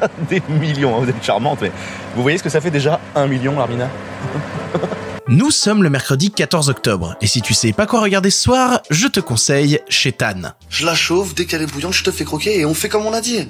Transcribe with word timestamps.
des 0.28 0.42
millions, 0.48 0.96
hein, 0.96 1.00
vous 1.02 1.08
êtes 1.08 1.22
charmante, 1.22 1.60
mais 1.62 1.72
vous 2.14 2.22
voyez 2.22 2.38
ce 2.38 2.42
que 2.42 2.48
ça 2.48 2.60
fait 2.60 2.70
déjà 2.70 3.00
un 3.14 3.26
million, 3.26 3.56
Larmina 3.56 3.88
Nous 5.28 5.50
sommes 5.50 5.82
le 5.82 5.90
mercredi 5.90 6.30
14 6.30 6.68
octobre, 6.68 7.16
et 7.20 7.26
si 7.26 7.42
tu 7.42 7.52
sais 7.52 7.72
pas 7.72 7.86
quoi 7.86 8.00
regarder 8.00 8.30
ce 8.30 8.40
soir, 8.40 8.80
je 8.90 9.08
te 9.08 9.18
conseille 9.18 9.80
Chétan. 9.88 10.52
Je 10.68 10.86
la 10.86 10.94
chauffe, 10.94 11.34
dès 11.34 11.46
qu'elle 11.46 11.62
est 11.62 11.72
bouillante, 11.72 11.94
je 11.94 12.04
te 12.04 12.12
fais 12.12 12.24
croquer 12.24 12.60
et 12.60 12.64
on 12.64 12.74
fait 12.74 12.88
comme 12.88 13.06
on 13.06 13.12
a 13.12 13.20
dit. 13.20 13.48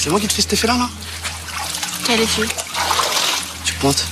C'est 0.00 0.08
moi 0.08 0.18
qui 0.18 0.26
te 0.26 0.32
fais 0.32 0.42
cet 0.42 0.54
effet-là, 0.54 0.78
là? 0.78 0.88
Quel 2.06 2.20
effet? 2.20 2.48
Tu 3.64 3.74
pointes. 3.74 4.06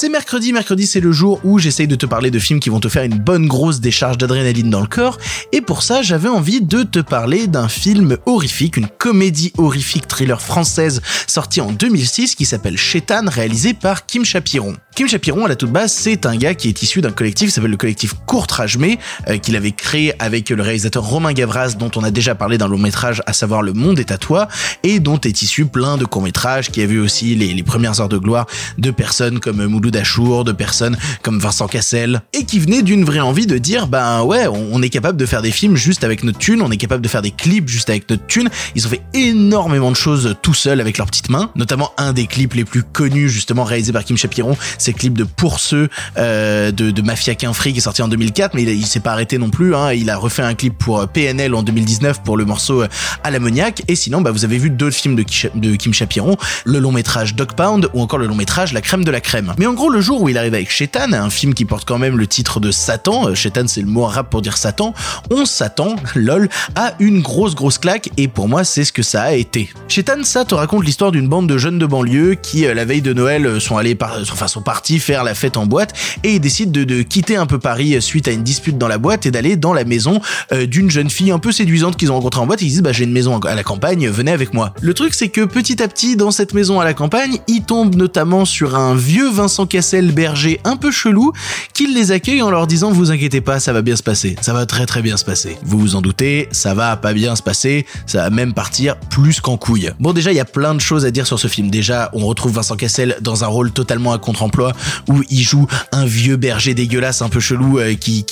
C'est 0.00 0.08
mercredi, 0.08 0.54
mercredi 0.54 0.86
c'est 0.86 1.00
le 1.00 1.12
jour 1.12 1.40
où 1.44 1.58
j'essaye 1.58 1.86
de 1.86 1.94
te 1.94 2.06
parler 2.06 2.30
de 2.30 2.38
films 2.38 2.58
qui 2.58 2.70
vont 2.70 2.80
te 2.80 2.88
faire 2.88 3.02
une 3.02 3.18
bonne 3.18 3.46
grosse 3.46 3.80
décharge 3.80 4.16
d'adrénaline 4.16 4.70
dans 4.70 4.80
le 4.80 4.86
corps, 4.86 5.18
et 5.52 5.60
pour 5.60 5.82
ça 5.82 6.00
j'avais 6.00 6.30
envie 6.30 6.62
de 6.62 6.84
te 6.84 7.00
parler 7.00 7.46
d'un 7.48 7.68
film 7.68 8.16
horrifique, 8.24 8.78
une 8.78 8.88
comédie 8.88 9.52
horrifique 9.58 10.08
thriller 10.08 10.40
française 10.40 11.02
sortie 11.26 11.60
en 11.60 11.70
2006 11.70 12.34
qui 12.34 12.46
s'appelle 12.46 12.78
Chétan, 12.78 13.26
réalisé 13.26 13.74
par 13.74 14.06
Kim 14.06 14.24
Chapiron. 14.24 14.74
Kim 14.96 15.06
Chapiron, 15.06 15.44
à 15.44 15.48
la 15.48 15.56
toute 15.56 15.70
base, 15.70 15.92
c'est 15.92 16.26
un 16.26 16.36
gars 16.36 16.54
qui 16.54 16.68
est 16.68 16.82
issu 16.82 17.00
d'un 17.00 17.12
collectif 17.12 17.48
qui 17.48 17.54
s'appelle 17.54 17.70
le 17.70 17.76
collectif 17.76 18.14
Courtrajmé, 18.26 18.98
euh, 19.28 19.38
qu'il 19.38 19.54
avait 19.56 19.70
créé 19.70 20.12
avec 20.18 20.50
le 20.50 20.62
réalisateur 20.62 21.04
Romain 21.04 21.32
Gavras, 21.32 21.74
dont 21.78 21.90
on 21.96 22.02
a 22.02 22.10
déjà 22.10 22.34
parlé 22.34 22.58
dans 22.58 22.66
le 22.66 22.72
long 22.72 22.82
métrage, 22.82 23.22
à 23.26 23.32
savoir 23.32 23.62
Le 23.62 23.72
Monde 23.72 23.98
est 23.98 24.10
à 24.10 24.18
toi, 24.18 24.48
et 24.82 24.98
dont 24.98 25.18
est 25.20 25.42
issu 25.42 25.66
plein 25.66 25.96
de 25.96 26.04
courts 26.04 26.22
métrages, 26.22 26.70
qui 26.70 26.82
a 26.82 26.86
vu 26.86 27.00
aussi 27.00 27.34
les, 27.34 27.54
les 27.54 27.62
premières 27.62 28.00
heures 28.00 28.08
de 28.08 28.18
gloire 28.18 28.46
de 28.78 28.90
personnes 28.90 29.40
comme 29.40 29.64
Mouloud 29.64 29.89
Achour, 29.98 30.44
de 30.44 30.52
personnes 30.52 30.96
comme 31.22 31.38
Vincent 31.38 31.68
Cassel, 31.68 32.22
et 32.32 32.44
qui 32.44 32.58
venait 32.58 32.82
d'une 32.82 33.04
vraie 33.04 33.20
envie 33.20 33.46
de 33.46 33.58
dire, 33.58 33.86
ben 33.86 34.22
ouais, 34.22 34.46
on, 34.46 34.80
est 34.82 34.88
capable 34.88 35.18
de 35.18 35.26
faire 35.26 35.42
des 35.42 35.50
films 35.50 35.76
juste 35.76 36.04
avec 36.04 36.24
notre 36.24 36.38
thune, 36.38 36.62
on 36.62 36.70
est 36.70 36.76
capable 36.76 37.02
de 37.02 37.08
faire 37.08 37.22
des 37.22 37.30
clips 37.30 37.68
juste 37.68 37.90
avec 37.90 38.08
notre 38.08 38.26
thune. 38.26 38.48
Ils 38.74 38.86
ont 38.86 38.90
fait 38.90 39.02
énormément 39.14 39.90
de 39.90 39.96
choses 39.96 40.36
tout 40.42 40.54
seuls 40.54 40.80
avec 40.80 40.96
leurs 40.96 41.06
petites 41.06 41.28
mains, 41.28 41.50
notamment 41.54 41.92
un 41.98 42.12
des 42.12 42.26
clips 42.26 42.54
les 42.54 42.64
plus 42.64 42.82
connus 42.82 43.28
justement 43.28 43.64
réalisé 43.64 43.92
par 43.92 44.04
Kim 44.04 44.16
Chapiron, 44.16 44.56
c'est 44.78 44.92
le 44.92 44.98
clip 44.98 45.16
de 45.16 45.24
Pour 45.24 45.60
ceux 45.60 45.88
euh, 46.18 46.70
de, 46.72 46.90
de 46.90 47.02
Mafia 47.02 47.34
Quinfri 47.34 47.72
qui 47.72 47.78
est 47.78 47.82
sorti 47.82 48.02
en 48.02 48.08
2004, 48.08 48.54
mais 48.54 48.62
il, 48.62 48.68
il 48.70 48.86
s'est 48.86 49.00
pas 49.00 49.12
arrêté 49.12 49.38
non 49.38 49.50
plus. 49.50 49.74
Hein. 49.74 49.92
Il 49.92 50.10
a 50.10 50.16
refait 50.16 50.42
un 50.42 50.54
clip 50.54 50.76
pour 50.76 51.00
euh, 51.00 51.06
PNL 51.06 51.54
en 51.54 51.62
2019 51.62 52.22
pour 52.22 52.36
le 52.36 52.44
morceau 52.44 52.82
euh, 52.82 52.88
à 53.24 53.30
l'ammoniac. 53.30 53.82
Et 53.88 53.94
sinon, 53.94 54.20
bah, 54.20 54.30
vous 54.30 54.44
avez 54.44 54.58
vu 54.58 54.70
d'autres 54.70 54.96
films 54.96 55.16
de, 55.16 55.24
de 55.54 55.76
Kim 55.76 55.94
Chapiron, 55.94 56.36
le 56.64 56.78
long 56.78 56.92
métrage 56.92 57.34
Dog 57.34 57.54
Pound 57.54 57.88
ou 57.94 58.02
encore 58.02 58.18
le 58.18 58.26
long 58.26 58.34
métrage 58.34 58.72
La 58.72 58.80
crème 58.80 59.04
de 59.04 59.10
la 59.10 59.20
crème. 59.20 59.54
Mais 59.58 59.66
le 59.88 60.00
jour 60.00 60.20
où 60.22 60.28
il 60.28 60.36
arrive 60.36 60.54
avec 60.54 60.70
Shetan, 60.70 61.12
un 61.12 61.30
film 61.30 61.54
qui 61.54 61.64
porte 61.64 61.86
quand 61.86 61.98
même 61.98 62.18
le 62.18 62.26
titre 62.26 62.60
de 62.60 62.70
Satan, 62.70 63.28
euh, 63.28 63.34
Shetan 63.34 63.66
c'est 63.66 63.80
le 63.80 63.86
mot 63.86 64.04
arabe 64.04 64.26
pour 64.30 64.42
dire 64.42 64.56
Satan, 64.56 64.94
on 65.30 65.44
s'attend, 65.44 65.96
lol, 66.14 66.48
à 66.74 66.94
une 66.98 67.22
grosse 67.22 67.54
grosse 67.54 67.78
claque 67.78 68.10
et 68.16 68.28
pour 68.28 68.48
moi 68.48 68.64
c'est 68.64 68.84
ce 68.84 68.92
que 68.92 69.02
ça 69.02 69.22
a 69.22 69.32
été. 69.32 69.70
Shetan, 69.88 70.24
ça 70.24 70.44
te 70.44 70.54
raconte 70.54 70.84
l'histoire 70.84 71.12
d'une 71.12 71.28
bande 71.28 71.48
de 71.48 71.56
jeunes 71.56 71.78
de 71.78 71.86
banlieue 71.86 72.34
qui 72.34 72.66
euh, 72.66 72.74
la 72.74 72.84
veille 72.84 73.02
de 73.02 73.12
Noël 73.12 73.46
euh, 73.46 73.60
sont 73.60 73.76
allés 73.76 73.94
par, 73.94 74.18
enfin 74.20 74.48
sont 74.48 74.62
partis 74.62 74.98
faire 74.98 75.24
la 75.24 75.34
fête 75.34 75.56
en 75.56 75.66
boîte 75.66 75.94
et 76.24 76.34
ils 76.34 76.40
décident 76.40 76.72
de, 76.72 77.02
quitter 77.02 77.36
un 77.36 77.46
peu 77.46 77.58
Paris 77.58 77.94
euh, 77.94 78.00
suite 78.00 78.28
à 78.28 78.32
une 78.32 78.42
dispute 78.42 78.78
dans 78.78 78.88
la 78.88 78.98
boîte 78.98 79.26
et 79.26 79.30
d'aller 79.30 79.56
dans 79.56 79.72
la 79.72 79.84
maison 79.84 80.20
euh, 80.52 80.66
d'une 80.66 80.90
jeune 80.90 81.10
fille 81.10 81.30
un 81.30 81.38
peu 81.38 81.52
séduisante 81.52 81.96
qu'ils 81.96 82.10
ont 82.10 82.14
rencontrée 82.14 82.40
en 82.40 82.46
boîte. 82.46 82.62
Ils 82.62 82.68
disent 82.68 82.82
bah 82.82 82.92
j'ai 82.92 83.04
une 83.04 83.12
maison 83.12 83.38
à 83.38 83.54
la 83.54 83.62
campagne, 83.62 84.08
venez 84.08 84.32
avec 84.32 84.54
moi. 84.54 84.74
Le 84.80 84.94
truc 84.94 85.14
c'est 85.14 85.28
que 85.28 85.44
petit 85.44 85.82
à 85.82 85.88
petit 85.88 86.16
dans 86.16 86.30
cette 86.30 86.54
maison 86.54 86.80
à 86.80 86.84
la 86.84 86.94
campagne, 86.94 87.38
ils 87.48 87.62
tombent 87.62 87.94
notamment 87.94 88.44
sur 88.44 88.76
un 88.76 88.94
vieux 88.94 89.30
Vincent 89.30 89.66
Cassel 89.70 90.10
berger 90.10 90.60
un 90.64 90.76
peu 90.76 90.90
chelou 90.90 91.32
qui 91.72 91.86
les 91.86 92.10
accueille 92.10 92.42
en 92.42 92.50
leur 92.50 92.66
disant 92.66 92.90
vous 92.90 93.12
inquiétez 93.12 93.40
pas, 93.40 93.60
ça 93.60 93.72
va 93.72 93.82
bien 93.82 93.94
se 93.94 94.02
passer, 94.02 94.34
ça 94.42 94.52
va 94.52 94.66
très 94.66 94.84
très 94.84 95.00
bien 95.00 95.16
se 95.16 95.24
passer. 95.24 95.56
Vous 95.62 95.78
vous 95.78 95.94
en 95.94 96.02
doutez, 96.02 96.48
ça 96.50 96.74
va 96.74 96.96
pas 96.96 97.12
bien 97.12 97.36
se 97.36 97.42
passer, 97.42 97.86
ça 98.06 98.22
va 98.22 98.30
même 98.30 98.52
partir 98.52 98.98
plus 98.98 99.40
qu'en 99.40 99.56
couille. 99.56 99.92
Bon 100.00 100.12
déjà 100.12 100.32
il 100.32 100.36
y 100.36 100.40
a 100.40 100.44
plein 100.44 100.74
de 100.74 100.80
choses 100.80 101.06
à 101.06 101.12
dire 101.12 101.26
sur 101.26 101.38
ce 101.38 101.46
film. 101.46 101.70
Déjà 101.70 102.10
on 102.12 102.26
retrouve 102.26 102.52
Vincent 102.52 102.76
Cassel 102.76 103.16
dans 103.20 103.44
un 103.44 103.46
rôle 103.46 103.70
totalement 103.70 104.12
à 104.12 104.18
contre-emploi 104.18 104.72
où 105.08 105.22
il 105.30 105.42
joue 105.42 105.66
un 105.92 106.04
vieux 106.04 106.36
berger 106.36 106.74
dégueulasse 106.74 107.22
un 107.22 107.28
peu 107.28 107.38
chelou 107.38 107.78
euh, 107.78 107.94
qui, 107.94 108.26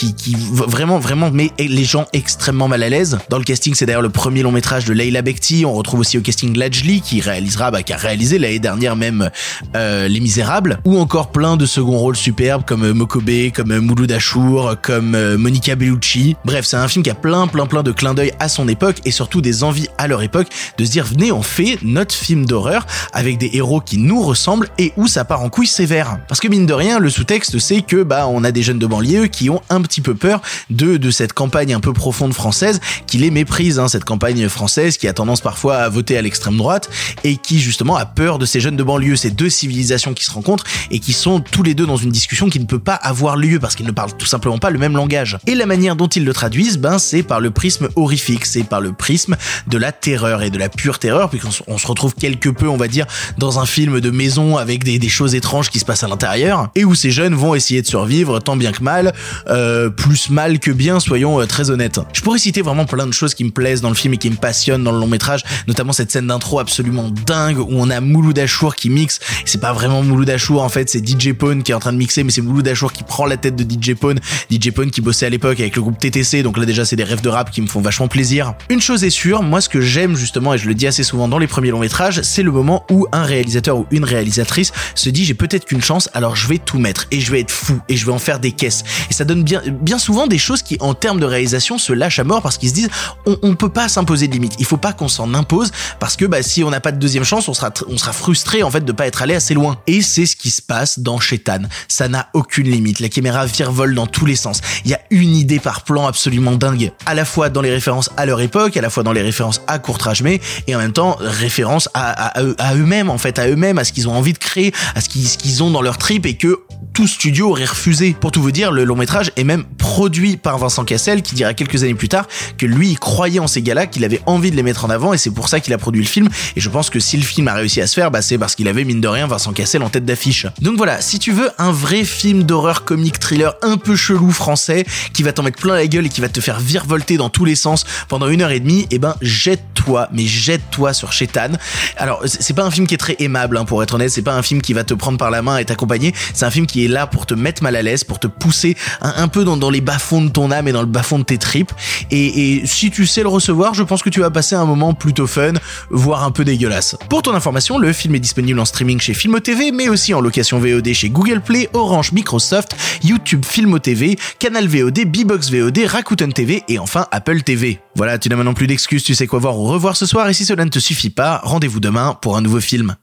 vraiment 0.53 0.99
vraiment 0.99 1.31
met 1.31 1.53
les 1.59 1.85
gens 1.85 2.07
extrêmement 2.13 2.67
mal 2.67 2.83
à 2.83 2.89
l'aise. 2.89 3.19
Dans 3.29 3.39
le 3.39 3.45
casting 3.45 3.75
c'est 3.75 3.87
d'ailleurs 3.87 4.03
le 4.03 4.11
premier 4.11 4.43
long 4.43 4.53
métrage 4.53 4.85
de 4.87 4.93
Leila 4.93 5.23
Bekti. 5.23 5.65
On 5.65 5.73
retrouve 5.73 6.01
aussi 6.01 6.19
au 6.19 6.21
casting 6.21 6.57
Lajli 6.57 7.01
qui 7.01 7.21
réalisera, 7.21 7.71
bah, 7.71 7.85
qui 7.85 7.93
a 7.93 7.97
réalisé 7.97 8.41
l'année 8.41 8.59
dernière 8.59 8.97
même 8.97 9.31
euh, 9.77 10.09
Les 10.09 10.19
Misérables 10.19 10.81
ou 10.85 10.99
encore 10.99 11.28
plein 11.33 11.57
de 11.57 11.67
seconds 11.67 11.99
rôles 11.99 12.17
superbes 12.17 12.65
comme 12.65 12.83
euh, 12.85 12.95
Mokobe, 12.95 13.53
comme 13.55 13.73
euh, 13.73 13.81
Mouloud 13.81 14.11
Achour, 14.11 14.75
comme 14.83 15.15
euh, 15.15 15.39
Monica 15.39 15.77
Bellucci. 15.77 16.37
Bref, 16.45 16.65
c'est 16.65 16.77
un 16.77 16.89
film 16.89 17.03
qui 17.03 17.11
a 17.11 17.15
plein 17.15 17.47
plein 17.47 17.67
plein 17.67 17.83
de 17.83 17.93
clins 17.93 18.15
d'œil 18.15 18.33
à 18.41 18.49
son 18.49 18.69
époque 18.69 18.97
et 19.05 19.11
surtout 19.11 19.41
des 19.41 19.65
envies 19.65 19.89
à 19.99 20.09
leur 20.09 20.23
époque 20.23 20.49
de 20.77 20.85
se 20.85 20.91
dire 20.91 21.05
venez 21.05 21.33
on 21.33 21.43
fait 21.43 21.79
notre 21.83 22.15
film 22.15 22.47
d'horreur 22.47 22.87
avec 23.13 23.39
des 23.39 23.51
héros 23.53 23.81
qui 23.81 23.99
nous 23.99 24.23
ressemblent 24.23 24.69
et 24.79 24.93
où 24.97 25.07
ça 25.07 25.25
part 25.25 25.43
en 25.43 25.49
couille 25.49 25.67
sévère. 25.67 26.19
Parce 26.29 26.41
que 26.41 26.49
mine 26.49 26.67
de 26.67 26.75
rien, 26.75 26.99
le 26.99 27.11
sous-texte 27.11 27.59
c'est 27.59 27.83
que 27.83 28.03
bah 28.03 28.27
on 28.29 28.45
a 28.45 28.53
des 28.53 28.63
jeunes 28.63 28.79
de 28.79 28.87
banlieue 28.87 29.27
qui 29.27 29.51
ont 29.51 29.63
un 29.71 29.81
petit 29.83 30.01
peu 30.01 30.15
peur 30.15 30.41
de 30.71 30.97
de 30.97 31.11
cette 31.11 31.33
campagne 31.33 31.75
un 31.75 31.81
peu 31.81 31.93
profonde 31.93 32.35
française 32.35 32.81
qui 33.07 33.19
les 33.19 33.31
méprise, 33.31 33.79
hein, 33.79 33.89
cette 33.89 34.05
campagne 34.05 34.49
française 34.49 34.97
qui 34.97 35.09
a 35.09 35.13
tendance 35.13 35.41
parfois 35.41 35.77
à 35.77 35.89
voter 35.89 36.17
à 36.17 36.23
l'extrême 36.23 36.57
droite 36.57 36.89
et 37.25 37.37
qui 37.37 37.61
justement 37.61 37.97
a 37.97 38.07
peur 38.07 38.39
de 38.39 38.47
ces 38.47 38.61
jeunes 38.61 38.77
de 38.77 38.83
banlieue, 38.83 39.17
ces 39.17 39.31
deux 39.31 39.51
civilisations 39.51 40.15
qui 40.15 40.25
se 40.25 40.31
rencontrent 40.31 40.65
et 40.91 40.99
qui 40.99 41.08
sont 41.13 41.41
tous 41.41 41.63
les 41.63 41.75
deux 41.75 41.87
dans 41.87 41.97
une 41.97 42.11
discussion 42.11 42.49
qui 42.49 42.61
ne 42.61 42.65
peut 42.65 42.79
pas 42.79 42.95
avoir 42.95 43.37
lieu 43.37 43.59
parce 43.59 43.75
qu'ils 43.75 43.87
ne 43.87 43.93
parlent 43.93 44.17
tout 44.17 44.27
simplement 44.27 44.59
pas 44.59 44.71
le 44.71 44.79
même 44.79 44.97
langage. 44.97 45.39
Et 45.47 45.55
la 45.55 45.67
manière 45.67 45.97
dont 45.97 46.07
ils 46.09 46.25
le 46.25 46.33
traduisent, 46.33 46.79
ben 46.79 46.99
c'est 46.99 47.23
par 47.23 47.41
le 47.41 47.51
prisme 47.51 47.89
horrifique, 47.97 48.47
c'est 48.47 48.63
par 48.65 48.81
le 48.81 48.93
prisme 48.93 49.37
de 49.67 49.79
la 49.79 49.93
terreur 49.93 50.43
et 50.43 50.51
de 50.51 50.59
la 50.59 50.69
pure 50.69 50.99
terreur, 50.99 51.31
puisqu'on 51.31 51.79
se- 51.79 51.87
retrouve 51.87 52.15
quelque 52.15 52.49
peu, 52.49 52.69
on 52.69 52.77
va 52.77 52.89
dire, 52.89 53.07
dans 53.39 53.59
un 53.59 53.67
film 53.67 54.01
de 54.01 54.11
maison 54.11 54.57
avec 54.57 54.85
des, 54.85 54.99
des 54.99 55.09
choses 55.09 55.35
étranges 55.35 55.71
qui 55.71 55.79
se 55.79 55.85
passent 55.85 56.05
à 56.05 56.09
l'intérieur 56.09 56.69
et 56.75 56.85
où 56.85 56.95
ces 56.95 57.11
jeunes 57.11 57.35
vont 57.35 57.55
essayer 57.55 57.83
de 57.83 57.87
survivre 57.87 58.39
tant 58.41 58.57
bien 58.57 58.73
que 58.73 58.83
mal, 58.83 59.13
euh, 59.49 59.91
plus 59.91 60.31
mal 60.31 60.59
que 60.59 60.71
bien, 60.71 61.01
soyons 61.01 61.41
euh, 61.41 61.47
très 61.47 61.71
honnêtes. 61.71 62.01
Je 62.13 62.21
pourrais 62.21 62.39
citer 62.39 62.63
vraiment 62.63 62.85
plein 62.85 63.07
de 63.07 63.13
choses 63.13 63.35
qui 63.35 63.45
me 63.45 63.51
plaisent 63.51 63.81
dans 63.81 63.89
le 63.89 63.95
film 63.95 64.15
et 64.15 64.19
qui 64.19 64.31
me 64.31 64.37
passionnent 64.37 64.85
dans 64.85 64.93
le 64.93 64.99
long 64.99 65.07
métrage, 65.07 65.43
notamment 65.67 65.93
cette 65.93 66.11
scène 66.13 66.27
d'intro 66.27 66.59
absolument 66.61 67.11
dingue 67.27 67.59
où 67.59 67.67
on 67.71 67.91
a 67.91 68.01
Mouloud 68.01 68.39
Achour 68.39 68.75
qui 68.77 68.91
mixe. 68.91 69.21
C'est 69.45 69.61
pas 69.61 69.73
vraiment 69.73 70.03
Mouloud 70.03 70.29
Achour 70.31 70.63
en 70.63 70.69
fait, 70.69 70.89
c'est 70.91 70.98
DJ 71.05 71.33
Pone 71.33 71.63
qui 71.63 71.73
est 71.73 71.75
en 71.75 71.81
train 71.81 71.93
de 71.93 71.99
mixer, 71.99 72.25
mais 72.25 72.31
c'est 72.31 72.41
Mouloud 72.41 72.67
Achour 72.69 72.93
qui 72.93 73.03
prend 73.03 73.27
la 73.27 73.37
tête 73.37 73.57
de 73.57 73.65
DJ 73.65 73.95
Pone. 73.95 74.21
DJ 74.51 74.71
Pone 74.71 74.91
qui 74.91 75.01
bossait 75.01 75.27
à 75.27 75.31
l'époque 75.31 75.61
avec 75.61 75.77
le 75.77 75.83
groupe 75.83 75.99
TTC, 75.99 76.43
donc 76.43 76.59
là 76.59 76.65
déjà 76.65 76.85
c'est 76.85 76.97
des 76.97 77.05
rêves 77.05 77.21
de 77.21 77.29
rap 77.29 77.51
qui 77.51 77.61
me 77.61 77.67
font 77.67 77.81
vachement 77.81 78.09
plaisir. 78.09 78.55
Une 78.69 78.81
chose 78.81 79.05
est 79.05 79.11
sûre, 79.11 79.43
moi 79.43 79.61
ce 79.61 79.69
que 79.69 79.81
j'aime 79.81 80.17
justement, 80.17 80.55
et 80.55 80.59
je 80.59 80.69
le 80.69 80.75
dis 80.75 80.87
assez 80.87 81.03
souvent 81.03 81.29
dans 81.29 81.39
les 81.39 81.47
premiers 81.47 81.71
longs 81.71 81.81
métrages, 81.81 82.23
c'est 82.23 82.43
le 82.43 82.51
moment 82.51 82.85
où 82.91 83.07
un 83.13 83.23
réalisateur 83.23 83.79
ou 83.79 83.87
une 83.91 84.05
réalisatrice 84.05 84.73
se 84.95 85.11
dit 85.11 85.25
j'ai 85.25 85.35
peut-être 85.35 85.65
qu'une 85.65 85.83
chance, 85.83 86.09
alors 86.15 86.37
je 86.37 86.49
vais 86.49 86.59
tout 86.59 86.79
mettre 86.79 87.07
et 87.11 87.21
je 87.21 87.31
vais 87.31 87.41
être 87.41 87.51
fou 87.51 87.81
et 87.89 87.97
je 87.97 88.07
vais 88.07 88.13
en 88.13 88.19
faire 88.19 88.41
des 88.41 88.53
caisses. 88.53 88.85
Et 89.11 89.15
ça 89.15 89.25
donne 89.25 89.43
bien, 89.45 89.99
souvent 89.99 90.27
des 90.27 90.39
choses 90.39 90.63
qui 90.63 90.77
en 90.81 90.95
termes 90.95 91.21
de 91.21 91.27
réalisation 91.27 91.79
se 91.79 91.93
lâchent 91.93 92.19
à 92.19 92.25
mort 92.25 92.43
parce 92.43 92.59
qu'ils 92.59 92.71
se 92.71 92.75
disent 92.75 92.91
on, 93.27 93.37
on 93.43 93.55
peut 93.55 93.69
pas 93.69 93.89
s'imposer 93.89 94.29
de 94.29 94.33
limites, 94.33 94.55
il 94.59 94.65
faut 94.65 94.77
pas 94.77 94.93
qu'on 94.93 95.09
s'en 95.09 95.35
impose 95.35 95.71
parce 96.01 96.17
que 96.17 96.25
bah, 96.25 96.43
si 96.43 96.65
on 96.65 96.71
n'a 96.71 96.81
pas 96.81 96.93
de 96.93 96.99
deuxième 96.99 97.25
chance, 97.25 97.49
on 97.49 97.55
sera, 97.55 97.71
on 97.89 97.97
sera 97.97 98.13
frustré 98.13 98.63
en 98.63 98.71
fait 98.71 98.85
de 98.85 98.93
pas 98.93 99.07
être 99.07 99.23
allé 99.23 99.35
assez 99.35 99.55
loin. 99.55 99.79
Et 99.87 100.03
c'est 100.03 100.27
ce 100.27 100.37
qui 100.37 100.51
se 100.51 100.63
passe 100.63 100.88
dans 100.97 101.21
Shetan. 101.21 101.63
Ça 101.89 102.09
n'a 102.09 102.29
aucune 102.33 102.71
limite. 102.71 103.01
La 103.01 103.09
caméra 103.09 103.47
virevole 103.47 103.95
dans 103.95 104.07
tous 104.07 104.27
les 104.27 104.37
sens. 104.37 104.61
Il 104.85 104.91
y 104.91 104.95
a 104.95 105.01
une 105.11 105.35
idée 105.35 105.61
par 105.61 105.83
plan 105.83 106.07
absolument 106.07 106.53
dingue. 106.53 106.93
À 107.07 107.15
la 107.15 107.25
fois 107.25 107.51
dans 107.51 107.61
les 107.63 107.71
références 107.71 108.11
à 108.17 108.25
leur 108.27 108.41
époque, 108.41 108.77
à 108.77 108.81
la 108.81 108.91
fois 108.91 109.03
dans 109.03 109.13
les 109.13 109.23
références 109.23 109.61
à 109.67 109.79
Courtrajmé, 109.79 110.41
et 110.67 110.75
en 110.75 110.79
même 110.79 110.93
temps 110.93 111.17
référence 111.21 111.89
à, 111.95 112.11
à, 112.11 112.39
à 112.39 112.43
eux- 112.43 112.57
à 112.59 112.75
eux-mêmes 112.75 113.11
en 113.11 113.19
fait, 113.19 113.39
à 113.39 113.49
eux-mêmes, 113.49 113.79
à 113.79 113.85
ce 113.85 113.93
qu'ils 113.93 114.09
ont 114.09 114.15
envie 114.15 114.33
de 114.33 114.39
créer, 114.39 114.73
à 114.95 115.01
ce 115.01 115.09
qu'ils 115.09 115.29
ce 115.29 115.37
qu'ils 115.37 115.63
ont 115.63 115.71
dans 115.71 115.83
leur 115.83 115.99
trip 115.99 116.25
et 116.27 116.35
que 116.37 116.61
tout 116.99 117.07
studio 117.07 117.51
aurait 117.51 117.65
refusé. 117.65 118.17
Pour 118.19 118.33
tout 118.33 118.43
vous 118.43 118.51
dire, 118.51 118.73
le 118.73 118.83
long 118.83 118.97
métrage 118.97 119.31
est 119.37 119.45
même 119.45 119.63
produit 119.63 120.37
par 120.37 120.59
Vincent 120.59 120.85
Cassel 120.85 121.23
qui 121.23 121.37
dira 121.37 121.55
quelques 121.55 121.85
années 121.85 121.95
plus 121.95 122.09
tard 122.09 122.27
que 122.57 122.67
lui 122.67 122.89
il 122.91 122.99
croyait 122.99 123.39
en 123.39 123.47
ces 123.47 123.63
gars-là, 123.63 123.87
qu'il 123.87 124.05
avait 124.05 124.21
envie 124.27 124.51
de 124.51 124.57
les 124.57 124.65
mettre 124.65 124.85
en 124.85 124.91
avant 124.91 125.13
et 125.13 125.17
c'est 125.17 125.31
pour 125.31 125.49
ça 125.49 125.61
qu'il 125.61 125.73
a 125.73 125.79
produit 125.79 126.03
le 126.03 126.09
film. 126.09 126.29
Et 126.57 126.61
je 126.61 126.69
pense 126.69 126.91
que 126.91 126.99
si 126.99 127.17
le 127.17 127.23
film 127.23 127.47
a 127.47 127.55
réussi 127.55 127.81
à 127.81 127.87
se 127.87 127.95
faire, 127.95 128.11
bah 128.11 128.21
c'est 128.21 128.37
parce 128.37 128.57
qu'il 128.57 128.67
avait 128.67 128.83
mine 128.83 129.01
de 129.01 129.07
rien 129.07 129.29
Vincent 129.29 129.53
Cassel 129.53 129.85
en 129.85 129.91
tête 129.91 130.07
d'affiche. 130.07 130.49
Donc 130.61 130.77
voilà, 130.77 131.01
si 131.01 131.21
tu 131.21 131.31
veux 131.31 131.49
un 131.59 131.71
vrai 131.71 132.03
film 132.03 132.43
d'horreur 132.43 132.85
comique 132.85 133.21
thriller 133.21 133.55
un 133.63 133.77
peu 133.77 133.95
chelou 133.95 134.33
français 134.33 134.85
qui 135.13 135.23
va 135.23 135.33
t'en 135.33 135.45
mettre 135.45 135.61
plein 135.61 135.77
la 135.77 135.87
gueule 135.87 136.07
et 136.07 136.09
qui 136.09 136.21
va 136.21 136.29
te 136.29 136.41
faire 136.41 136.59
virevolter 136.59 137.17
dans 137.17 137.31
tous 137.31 137.45
les 137.45 137.55
sens 137.55 137.85
pendant 138.09 138.27
une 138.27 138.43
heure 138.43 138.51
et 138.51 138.59
demie, 138.59 138.89
et 138.91 138.99
ben 138.99 139.15
jette-toi, 139.23 140.09
mais 140.13 140.27
jette-toi 140.27 140.93
sur 140.95 141.13
Shetan. 141.13 141.53
Alors 141.97 142.23
c'est 142.25 142.55
pas 142.55 142.65
un 142.65 142.73
film 142.73 142.89
qui 142.89 142.95
est 142.95 142.99
très 142.99 143.15
aimable 143.21 143.57
hein, 143.57 143.65
pour 143.65 143.85
être 143.85 143.95
honnête, 143.95 144.11
c'est 144.11 144.23
pas 144.23 144.35
un 144.35 144.43
film 144.43 144.61
qui 144.63 144.73
va 144.73 144.83
te 144.83 144.95
prendre 144.95 145.17
par 145.17 145.31
la 145.31 145.43
main 145.43 145.59
et 145.59 145.65
t'accompagner, 145.65 146.13
c'est 146.35 146.45
un 146.45 146.51
film 146.51 146.67
qui 146.67 146.85
est 146.85 146.88
là 146.89 147.07
pour 147.07 147.27
te 147.27 147.35
mettre 147.35 147.63
mal 147.63 147.77
à 147.77 147.83
l'aise, 147.83 148.05
pour 148.05 148.19
te 148.19 148.27
pousser 148.27 148.77
un, 149.01 149.29
peu 149.29 149.45
dans, 149.45 149.71
les 149.71 149.81
bas-fonds 149.81 150.23
de 150.23 150.31
ton 150.31 150.51
âme 150.51 150.69
et 150.69 150.73
dans 150.73 150.81
le 150.81 150.87
bas-fond 150.87 151.19
de 151.19 151.25
tes 151.25 151.39
tripes. 151.39 151.73
Et, 152.11 152.59
et 152.59 152.67
si 152.67 152.91
tu 152.91 153.07
sais 153.07 153.23
le 153.23 153.29
recevoir, 153.29 153.75
je 153.75 153.83
pense 153.83 154.03
que 154.03 154.11
tu 154.11 154.21
vas 154.21 154.31
passer 154.31 154.55
un 154.55 154.65
moment 154.65 154.95
plutôt 154.95 155.27
fun, 155.27 155.53
voire 155.91 156.25
un 156.25 156.31
peu 156.31 156.45
dégueulasse. 156.45 156.97
Pour 157.09 157.23
ton 157.23 157.35
information, 157.35 157.79
le 157.79 157.93
film 157.93 158.15
est 158.15 158.21
disponible 158.21 158.59
en 158.61 158.65
streaming 158.65 159.01
chez 159.01 159.15
Filmo 159.15 159.41
TV, 159.41 159.73
mais 159.73 159.89
aussi 159.89 160.15
en 160.15 160.21
location 160.21 160.59
VOD 160.59 160.93
chez 160.93 161.11
Google 161.11 161.41
Play, 161.41 161.69
Orange, 161.73 162.13
Microsoft, 162.13 162.77
YouTube 163.03 163.45
Filmo 163.45 163.79
TV, 163.79 164.19
Canal 164.39 164.67
VOD, 164.69 165.05
Bbox 165.07 165.51
VOD, 165.51 165.79
Rakuten 165.87 166.33
TV 166.33 166.63
et 166.69 166.79
enfin 166.79 167.07
Apple 167.11 167.43
TV. 167.43 167.81
Voilà, 167.95 168.19
tu 168.19 168.29
n'as 168.29 168.37
maintenant 168.37 168.55
plus 168.55 168.67
d'excuses, 168.67 169.03
tu 169.03 169.15
sais 169.15 169.27
quoi 169.27 169.39
voir 169.39 169.59
ou 169.59 169.65
revoir 169.65 169.97
ce 169.97 170.07
soir 170.07 170.29
et 170.29 170.35
si 170.35 170.45
cela 170.45 170.65
ne 170.65 170.71
te 170.71 170.79
suffit 170.79 171.11
pas, 171.11 171.41
rendez-vous 171.43 171.81
demain 171.81 172.17
pour 172.21 172.37
un 172.37 172.41
nouveau 172.41 172.61
film. 172.61 172.97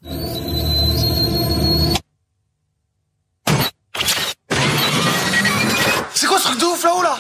Truc 6.55 6.59
de 6.59 6.65
ouf 6.65 6.83
là-haut 6.83 7.03
là. 7.03 7.17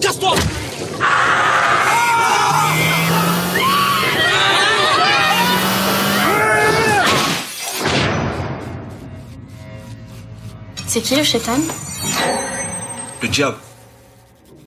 Casse-toi. 0.00 0.34
C'est 10.86 11.00
qui 11.00 11.16
le 11.16 11.22
chétan? 11.22 11.52
Le 13.22 13.28
diable. 13.28 13.56